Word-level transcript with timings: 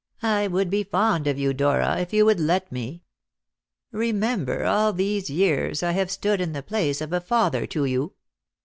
"I 0.23 0.47
would 0.47 0.71
be 0.71 0.83
fond 0.83 1.27
of 1.27 1.37
you, 1.37 1.53
Dora, 1.53 1.99
if 1.99 2.11
you 2.11 2.25
would 2.25 2.39
let 2.39 2.71
me. 2.71 3.03
Remember, 3.91 4.65
all 4.65 4.93
these 4.93 5.29
years 5.29 5.83
I 5.83 5.91
have 5.91 6.09
stood 6.09 6.41
in 6.41 6.53
the 6.53 6.63
place 6.63 7.01
of 7.01 7.13
a 7.13 7.21
father 7.21 7.67
to 7.67 7.85
you." 7.85 8.13